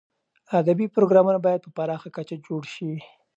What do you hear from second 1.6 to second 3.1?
په پراخه کچه جوړ شي.